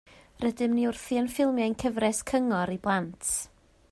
Rydym 0.43 0.71
wrthi 0.93 1.19
yn 1.21 1.29
ffilmio 1.33 1.67
ein 1.67 1.77
cyfres 1.83 2.23
cyngor 2.31 2.73
i 2.77 2.79
blant 2.89 3.33